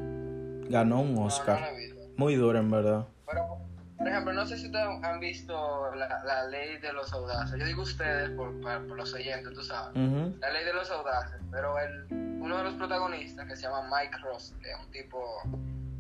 [0.71, 1.73] Ganó un Oscar.
[2.17, 3.07] Muy duro, en verdad.
[3.27, 3.59] Pero,
[3.99, 7.59] por ejemplo, no sé si ustedes han visto la, ley de los audaces.
[7.59, 9.97] Yo digo ustedes por, los oyentes, tú sabes.
[10.41, 11.41] La ley de los audaces.
[11.51, 12.07] Pero el,
[12.41, 15.43] uno de los protagonistas, que se llama Mike Ross, que es un tipo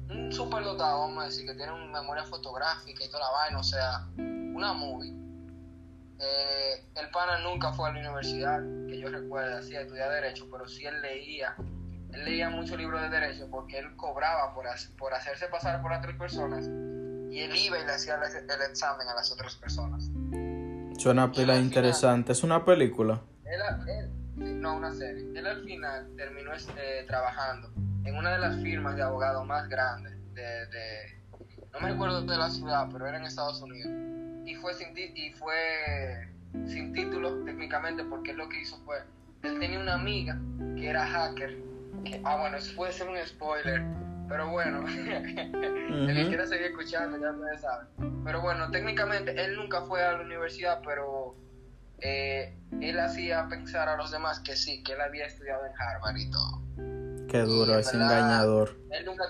[0.09, 3.59] un super dotado, vamos a decir, que tiene una memoria fotográfica y toda la vaina,
[3.59, 5.13] o sea, una movie.
[6.19, 10.47] Eh, el pana nunca fue a la universidad, que yo recuerdo, así, a estudiar Derecho,
[10.51, 11.57] pero sí él leía,
[12.13, 14.67] él leía muchos libros de Derecho porque él cobraba por,
[14.99, 16.67] por hacerse pasar por otras personas
[17.31, 20.11] y él iba y le hacía el, examen a las otras personas.
[20.99, 23.21] Suena pila interesante, ¿es una película?
[23.45, 25.27] Él, no, una serie.
[25.35, 27.71] Él al final terminó este, trabajando
[28.05, 31.21] en una de las firmas de abogados más grandes de,
[31.73, 33.93] no me recuerdo de la ciudad, pero era en Estados Unidos.
[34.47, 36.29] Y fue sin, y fue
[36.67, 38.99] sin título técnicamente porque él lo que hizo fue,
[39.43, 40.39] él tenía una amiga
[40.77, 41.70] que era hacker,
[42.25, 43.83] ah bueno, eso puede ser un spoiler,
[44.29, 47.87] pero bueno, el que quiera seguir escuchando ya me sabe.
[48.25, 51.37] Pero bueno, técnicamente él nunca fue a la universidad, pero
[52.01, 56.17] eh, él hacía pensar a los demás que sí, que él había estudiado en Harvard
[56.17, 56.63] y todo.
[57.29, 58.77] Qué duro, es engañador.
[58.91, 59.25] Él, nunca,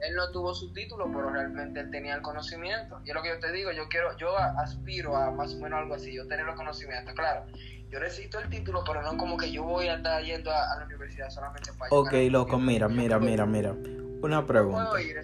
[0.00, 3.00] él, no tuvo su título, pero realmente él tenía el conocimiento.
[3.04, 5.80] Y es lo que yo te digo, yo quiero, yo aspiro a más o menos
[5.80, 7.46] algo así, yo tener el conocimiento, claro.
[7.92, 10.86] Yo necesito el título, pero no como que yo voy a estar yendo a, la
[10.86, 11.94] universidad solamente para...
[11.94, 13.76] Ok, loco, mira, mira, mira, mira.
[14.22, 14.84] Una pregunta.
[14.84, 15.16] Yo puedo ir,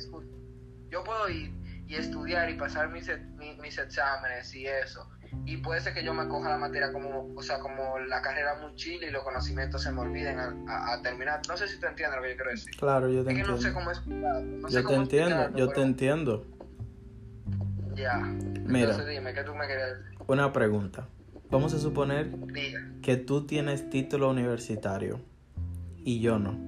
[0.91, 1.53] yo puedo ir
[1.87, 3.11] y estudiar y pasar mis,
[3.59, 5.09] mis exámenes y eso
[5.45, 8.57] y puede ser que yo me coja la materia como, o sea, como la carrera
[8.61, 11.41] muy chile y los conocimientos se me olviden a, terminar.
[11.49, 12.77] No sé si te entiendes lo que yo quiero decir.
[12.77, 13.57] Claro, yo te es entiendo.
[13.57, 14.41] Que no sé cómo explicarlo.
[14.41, 16.47] No yo te entiendo, yo te entiendo.
[17.95, 18.17] Ya.
[18.17, 18.91] Mira.
[18.91, 20.19] Entonces dime, ¿qué tú me querías decir?
[20.27, 21.09] Una pregunta.
[21.51, 22.31] Vamos a suponer
[23.03, 25.21] que tú tienes título universitario
[26.05, 26.59] y yo no.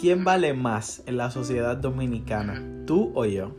[0.00, 3.54] ¿Quién vale más en la sociedad dominicana, tú o yo?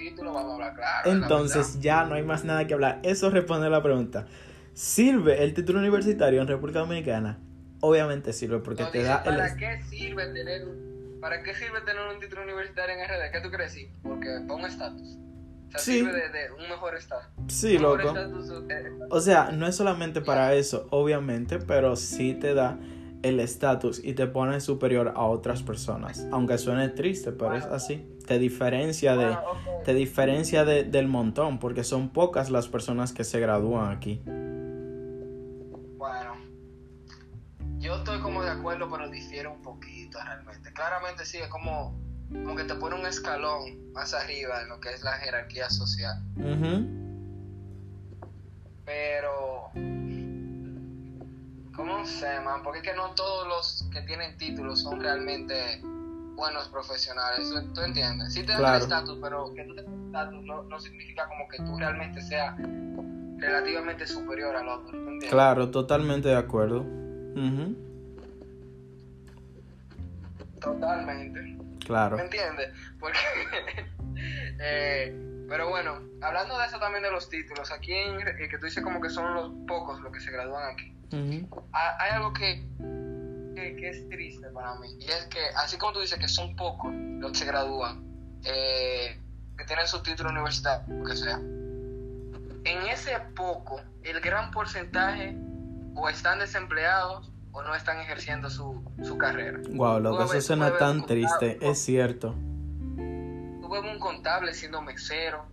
[0.00, 1.10] título, vamos a hablar claro.
[1.10, 3.00] Entonces ya no hay más nada que hablar.
[3.02, 4.26] Eso responde a la pregunta.
[4.74, 7.38] ¿Sirve el título universitario en República Dominicana?
[7.80, 9.56] Obviamente sirve porque te da ¿Para el...
[9.56, 10.89] qué sirve tener
[11.20, 13.32] ¿Para qué sirve tener un título universitario en RD?
[13.32, 13.72] ¿Qué tú crees?
[13.72, 15.18] Sí, porque para un estatus.
[15.66, 17.30] O sea, sirve de, un mejor estatus.
[17.48, 18.14] Sí, loco.
[18.68, 22.78] Eh, o sea, no es solamente para eso, obviamente, pero sí te da
[23.22, 26.26] el estatus y te pone superior a otras personas.
[26.32, 28.06] Aunque suene triste, pero es así.
[28.26, 29.36] Te diferencia de,
[29.84, 34.22] te diferencia de, del montón, porque son pocas las personas que se gradúan aquí.
[38.20, 40.72] Estoy como de acuerdo, pero difiere un poquito realmente.
[40.72, 41.98] Claramente sí, es como,
[42.30, 46.22] como que te pone un escalón más arriba en lo que es la jerarquía social.
[48.84, 49.70] Pero
[51.74, 52.62] ¿Cómo sé, man?
[52.62, 55.80] Porque es que no todos los que tienen títulos son realmente
[56.34, 57.50] buenos profesionales.
[57.74, 58.34] ¿Tú entiendes?
[58.34, 61.78] Sí te dan el estatus, pero que tú tengas estatus no, significa como que tú
[61.78, 62.54] realmente seas
[63.38, 64.98] relativamente superior al otro.
[64.98, 65.30] entiendes?
[65.30, 66.84] Claro, totalmente de acuerdo.
[70.60, 71.58] Totalmente.
[71.84, 72.16] Claro.
[72.16, 72.72] ¿Me entiendes?
[72.98, 73.18] Porque.
[74.60, 78.66] eh, pero bueno, hablando de eso también de los títulos, aquí en, eh, que tú
[78.66, 80.94] dices como que son los pocos los que se gradúan aquí.
[81.72, 82.64] Hay algo que,
[83.56, 86.94] que, es triste para mí, y es que así como tú dices que son pocos
[86.94, 88.04] los que se gradúan,
[88.44, 89.20] eh,
[89.58, 95.36] que tienen su título universitario, lo que sea, en ese poco, el gran porcentaje
[95.96, 99.60] o están desempleados o no están ejerciendo su, su carrera.
[99.70, 102.34] Wow, lo que eso suena tan triste, es cierto
[103.70, 105.46] vemos un contable siendo mesero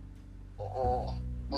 [0.56, 1.14] o,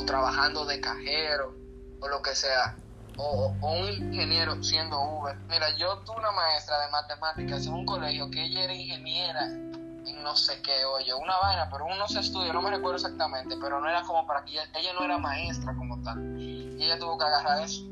[0.07, 1.55] trabajando de cajero
[2.01, 2.77] o lo que sea,
[3.17, 5.37] o, un ingeniero siendo Uber.
[5.49, 10.23] Mira, yo tuve una maestra de matemáticas en un colegio que ella era ingeniera en
[10.23, 13.81] no sé qué, oye, una vaina, pero uno se estudia, no me recuerdo exactamente, pero
[13.81, 16.39] no era como para que ella, ella no era maestra como tal.
[16.39, 17.85] Y ella tuvo que agarrar eso,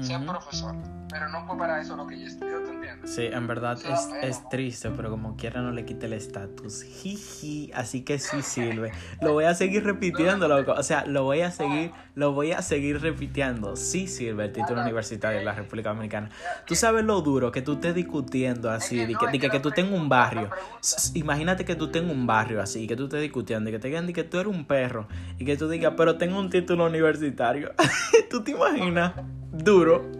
[0.00, 0.74] ser profesor
[1.12, 3.14] pero no fue para eso lo que yo estudió, ¿te entiendes?
[3.14, 6.82] Sí, en verdad es, es, triste, pero como quiera no le quite el estatus.
[6.82, 8.92] Jiji, así que sí sirve.
[9.20, 10.72] Lo voy a seguir repitiendo, loco.
[10.72, 13.76] O sea, lo voy a seguir, lo voy a seguir repitiendo.
[13.76, 16.28] Sí sirve el título universitario de la República Dominicana.
[16.66, 19.92] Tú sabes lo duro que tú estés discutiendo así, de que, que, que, tú tengas
[19.92, 20.50] un barrio.
[21.14, 24.12] Imagínate que tú tengas un barrio así, que tú estés discutiendo y que te digan
[24.12, 25.06] que tú eres un perro
[25.38, 27.72] y que tú digas, pero tengo un título universitario.
[28.30, 29.12] ¿Tú te imaginas?
[29.52, 30.10] Duro.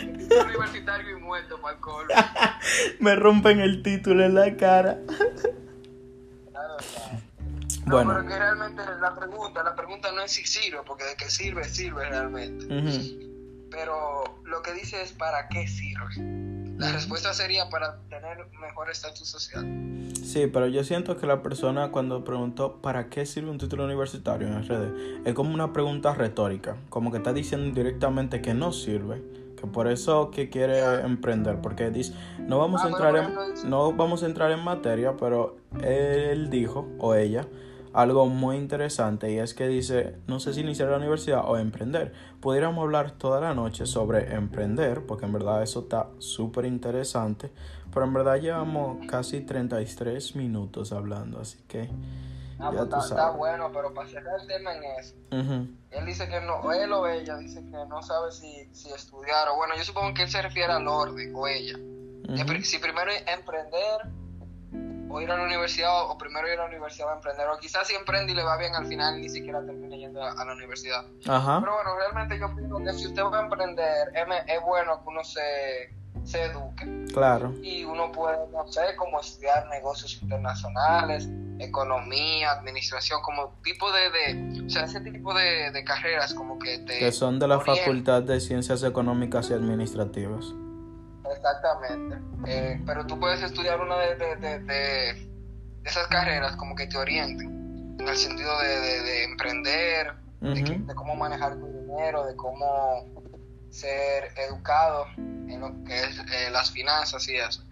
[0.00, 1.76] Y universitario y muerto para.
[3.00, 4.98] Me rompen el título en la cara.
[6.50, 7.25] Claro, claro.
[7.86, 8.14] No, bueno.
[8.14, 11.64] pero que realmente la pregunta, la pregunta no es si sirve, porque de qué sirve,
[11.64, 12.66] sirve realmente.
[13.70, 16.16] Pero lo que dice es para qué sirve.
[16.78, 19.64] La respuesta sería para tener mejor estatus social.
[20.22, 24.48] Sí, pero yo siento que la persona cuando preguntó ¿para qué sirve un título universitario
[24.48, 25.26] en RD?
[25.26, 29.22] Es como una pregunta retórica, como que está diciendo directamente que no sirve,
[29.56, 33.92] que por eso que quiere emprender, porque dice, no vamos a ah, entrar en no
[33.92, 37.46] vamos a entrar en materia, pero él dijo o ella
[37.96, 42.12] algo muy interesante y es que dice, no sé si iniciar la universidad o emprender.
[42.40, 47.50] Pudiéramos hablar toda la noche sobre emprender, porque en verdad eso está súper interesante,
[47.94, 51.88] pero en verdad llevamos casi 33 minutos hablando, así que...
[52.58, 56.40] Ah, ya pues está, bueno, pero para cerrar el tema en eso, él dice que
[56.42, 60.12] no, él o ella dice que no sabe si, si estudiar, o bueno, yo supongo
[60.12, 61.78] que él se refiere al orden, o ella.
[62.62, 64.25] Si primero emprender
[65.08, 67.86] o ir a la universidad o primero ir a la universidad a emprender o quizás
[67.86, 71.04] si emprende y le va bien al final ni siquiera termina yendo a, la universidad.
[71.24, 75.24] Pero bueno realmente yo pienso que si usted va a emprender es, bueno que uno
[75.24, 77.06] se, se eduque.
[77.12, 77.54] Claro.
[77.62, 84.66] Y uno puede no sé como estudiar negocios internacionales economía administración como tipo de, de
[84.66, 88.22] o sea ese tipo de, de carreras como que te que son de la facultad
[88.22, 90.52] de ciencias económicas y administrativas
[91.34, 92.16] Exactamente.
[92.46, 95.30] Eh, pero tú puedes estudiar una de, de, de,
[95.84, 101.66] esas carreras como que te orienten en el sentido de, emprender, de, cómo manejar tu
[101.66, 103.06] dinero, de cómo
[103.70, 107.62] ser educado en lo que es eh, las finanzas y eso.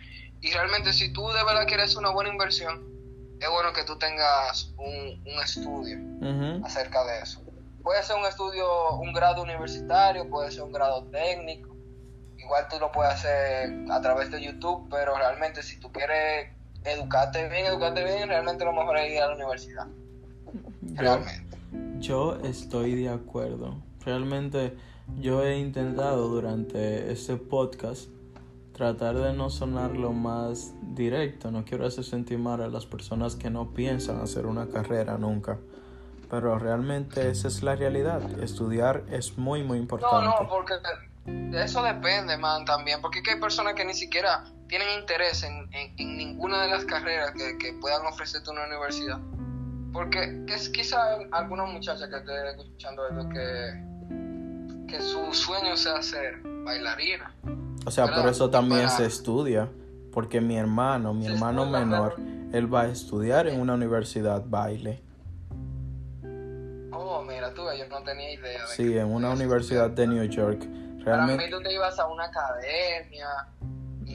[0.40, 2.84] Y realmente si tú de verdad quieres una buena inversión,
[3.40, 5.98] es bueno que tú tengas un, un estudio
[6.64, 7.42] acerca de eso.
[7.82, 11.73] Puede ser un estudio, un grado universitario, puede ser un grado técnico,
[12.44, 16.50] igual tú lo puedes hacer a través de YouTube, pero realmente si tú quieres
[16.84, 19.86] educarte bien, educarte bien, realmente lo mejor es ir a la universidad.
[20.82, 21.56] Realmente.
[21.98, 23.76] Yo estoy de acuerdo.
[24.04, 24.76] Realmente
[25.18, 28.08] yo he intentado durante este podcast
[28.72, 31.50] tratar de no sonar lo más directo.
[31.50, 35.58] No quiero hacer sentir mal a las personas que no piensan hacer una carrera nunca.
[36.30, 38.20] pero realmente esa es la realidad.
[38.42, 40.26] Estudiar es muy, muy importante.
[40.26, 40.74] No, no, porque
[41.26, 46.62] eso depende, man, también, porque hay personas que ni siquiera tienen interés en, en, ninguna
[46.62, 49.20] de las carreras que, que, puedan ofrecerte una universidad.
[49.92, 56.40] Porque es quizá alguna muchacha que esté escuchando esto que, que su sueño sea ser
[56.42, 57.32] bailarina.
[57.86, 59.68] O sea, por eso también se estudia,
[60.12, 62.16] porque mi hermano, mi hermano menor,
[62.52, 65.02] él va a estudiar en una universidad baile.
[66.92, 68.62] Oh, mira, tú, yo no tenía idea.
[68.62, 70.66] De sí, en una universidad de New York.
[71.04, 71.44] Realmente...
[71.44, 73.28] Para mí tú te ibas a una academia.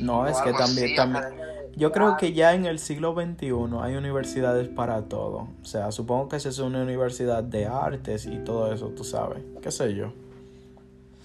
[0.02, 4.68] No, es que también, también yo creo que ya en el siglo XXI hay universidades
[4.68, 5.48] para todo.
[5.62, 9.42] O sea, supongo que esa es una universidad de artes y todo eso, tú sabes.
[9.62, 10.12] ¿Qué sé yo?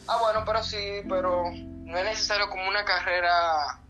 [0.06, 3.80] Ah, bueno, pero sí, pero no es necesario como una carrera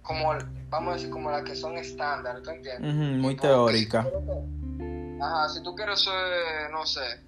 [0.00, 0.34] como,
[0.70, 2.94] vamos a decir, como las que son estándar, ¿tú entiendes?
[2.94, 4.06] muy teórica.
[5.20, 7.20] Ajá, si tú quieres ser, no sé,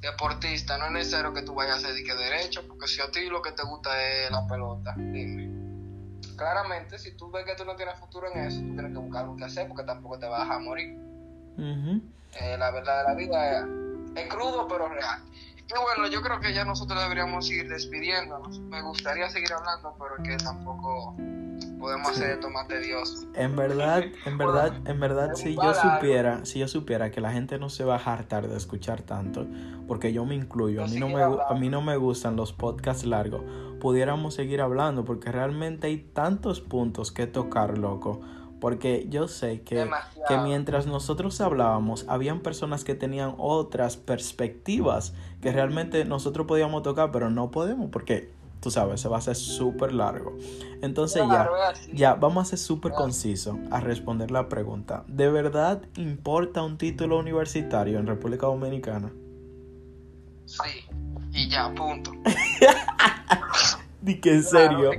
[0.00, 3.26] deportista, no es necesario que tú vayas a hacer que derecho, porque si a ti
[3.26, 5.50] lo que te gusta es la pelota, dime.
[6.36, 9.22] Claramente, si tú ves que tú no tienes futuro en eso, tú tienes que buscar
[9.22, 10.96] algo que hacer porque tampoco te vas a morir.
[11.58, 13.64] Eh, la verdad de la vida es,
[14.16, 15.22] es crudo pero real.
[15.70, 18.58] Y bueno, yo creo que ya nosotros deberíamos ir despidiéndonos.
[18.60, 21.14] Me gustaría seguir hablando, pero es que tampoco
[21.78, 23.28] podemos hacer esto más tedioso.
[23.34, 27.58] En verdad, en verdad, en verdad, si yo supiera, si yo supiera que la gente
[27.58, 29.46] no se va a hartar de escuchar tanto,
[29.86, 33.04] porque yo me incluyo, a mí no me, a mí no me gustan los podcasts
[33.04, 33.42] largos,
[33.80, 38.20] pudiéramos seguir hablando, porque realmente hay tantos puntos que tocar, loco.
[38.60, 39.88] Porque yo sé que,
[40.28, 47.10] que mientras nosotros hablábamos, habían personas que tenían otras perspectivas que realmente nosotros podíamos tocar,
[47.10, 48.30] pero no podemos porque
[48.60, 50.36] tú sabes, se va a hacer súper largo.
[50.82, 51.48] Entonces ya,
[51.92, 55.04] ya, vamos a ser súper conciso a responder la pregunta.
[55.08, 59.10] ¿De verdad importa un título universitario en República Dominicana?
[60.44, 60.84] Sí,
[61.32, 62.12] y ya, punto.
[64.02, 64.90] Di que en serio.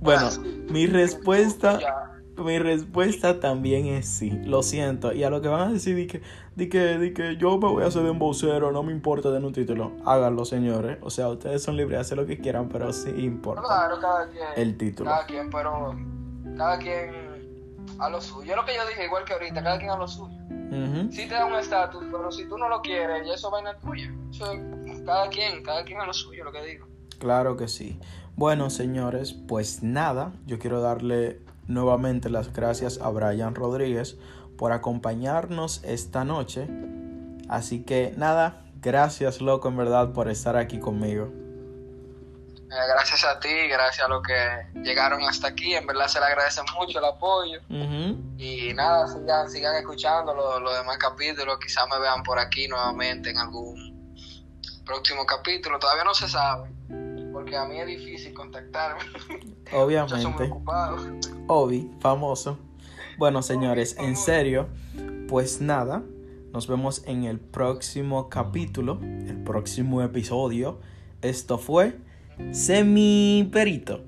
[0.00, 0.30] bueno,
[0.70, 2.09] mi respuesta
[2.44, 4.30] mi respuesta también es sí.
[4.30, 5.12] Lo siento.
[5.12, 6.22] Y a lo que van a decir, di que,
[6.56, 9.30] di que, di que yo me voy a hacer de un vocero, no me importa
[9.30, 9.92] de un título.
[10.04, 10.98] Háganlo, señores.
[11.02, 13.62] O sea, ustedes son libres de hacer lo que quieran, pero sí importa.
[13.62, 14.46] Claro, cada quien.
[14.56, 15.10] El título.
[15.10, 15.96] Cada quien, pero
[16.56, 17.30] cada quien
[17.98, 18.50] a lo suyo.
[18.50, 20.36] Es lo que yo dije, igual que ahorita, cada quien a lo suyo.
[21.10, 23.80] Si te da un estatus, pero si tú no lo quieres, ya eso va en
[23.80, 24.14] tuya.
[24.30, 24.44] Eso,
[25.04, 26.86] cada quien, cada quien a lo suyo, lo que digo.
[27.18, 27.98] Claro que sí.
[28.36, 34.16] Bueno, señores, pues nada, yo quiero darle nuevamente las gracias a Brian Rodríguez
[34.58, 36.68] por acompañarnos esta noche.
[37.48, 41.32] Así que nada, gracias loco en verdad por estar aquí conmigo.
[42.70, 45.74] Eh, gracias a ti, gracias a los que llegaron hasta aquí.
[45.74, 47.60] En verdad se le agradece mucho el apoyo.
[48.38, 51.58] Y nada, sigan, sigan escuchando los, demás capítulos.
[51.58, 54.14] Quizás me vean por aquí nuevamente en algún
[54.84, 55.80] próximo capítulo.
[55.80, 56.70] Todavía no se sabe,
[57.32, 59.02] porque a mí es difícil contactarme.
[59.72, 60.50] Obviamente.
[61.46, 62.58] Obi, famoso.
[63.18, 64.68] Bueno, señores, en serio,
[65.28, 66.02] pues nada,
[66.52, 70.80] nos vemos en el próximo capítulo, el próximo episodio.
[71.22, 71.98] Esto fue
[72.52, 74.04] Semi Perito.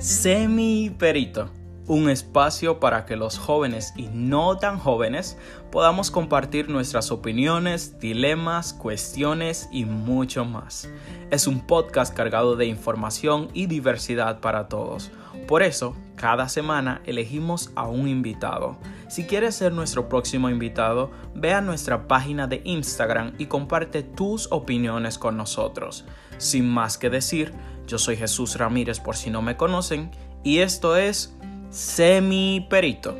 [0.00, 1.61] Semi Perito
[1.92, 5.36] un espacio para que los jóvenes y no tan jóvenes
[5.70, 10.88] podamos compartir nuestras opiniones, dilemas, cuestiones y mucho más.
[11.30, 15.10] Es un podcast cargado de información y diversidad para todos.
[15.46, 18.78] Por eso, cada semana elegimos a un invitado.
[19.08, 24.50] Si quieres ser nuestro próximo invitado, ve a nuestra página de Instagram y comparte tus
[24.50, 26.06] opiniones con nosotros.
[26.38, 27.52] Sin más que decir,
[27.86, 30.10] yo soy Jesús Ramírez por si no me conocen
[30.42, 31.36] y esto es
[31.72, 33.16] semiperito.